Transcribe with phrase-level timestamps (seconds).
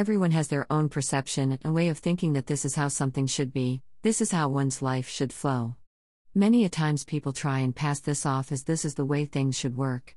[0.00, 3.52] Everyone has their own perception and way of thinking that this is how something should
[3.52, 5.76] be, this is how one's life should flow.
[6.34, 9.58] Many a times people try and pass this off as this is the way things
[9.58, 10.16] should work.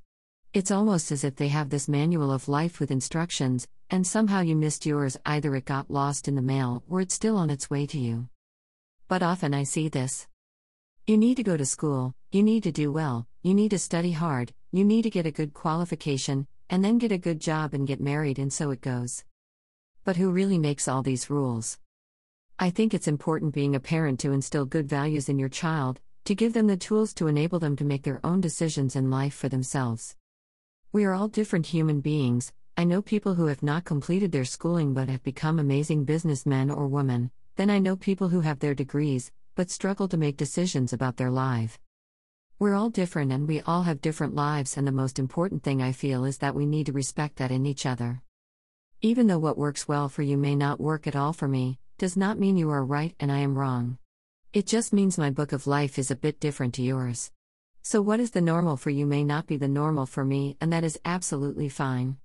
[0.54, 4.56] It's almost as if they have this manual of life with instructions, and somehow you
[4.56, 7.84] missed yours, either it got lost in the mail or it's still on its way
[7.88, 8.30] to you.
[9.06, 10.26] But often I see this.
[11.06, 14.12] You need to go to school, you need to do well, you need to study
[14.12, 17.86] hard, you need to get a good qualification, and then get a good job and
[17.86, 19.24] get married, and so it goes.
[20.04, 21.78] But who really makes all these rules?
[22.58, 26.34] I think it's important being a parent to instill good values in your child, to
[26.34, 29.48] give them the tools to enable them to make their own decisions in life for
[29.48, 30.14] themselves.
[30.92, 32.52] We are all different human beings.
[32.76, 36.86] I know people who have not completed their schooling but have become amazing businessmen or
[36.86, 37.30] women.
[37.56, 41.30] Then I know people who have their degrees but struggle to make decisions about their
[41.30, 41.78] life.
[42.58, 45.92] We're all different and we all have different lives, and the most important thing I
[45.92, 48.20] feel is that we need to respect that in each other.
[49.04, 52.16] Even though what works well for you may not work at all for me, does
[52.16, 53.98] not mean you are right and I am wrong.
[54.54, 57.30] It just means my book of life is a bit different to yours.
[57.82, 60.72] So, what is the normal for you may not be the normal for me, and
[60.72, 62.16] that is absolutely fine.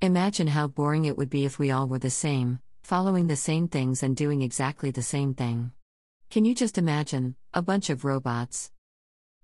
[0.00, 3.66] Imagine how boring it would be if we all were the same, following the same
[3.66, 5.72] things and doing exactly the same thing.
[6.30, 8.70] Can you just imagine a bunch of robots?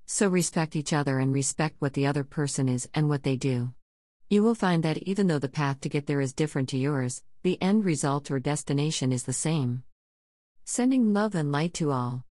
[0.06, 3.74] So, respect each other and respect what the other person is and what they do.
[4.32, 7.22] You will find that even though the path to get there is different to yours,
[7.42, 9.82] the end result or destination is the same.
[10.64, 12.24] Sending love and light to all.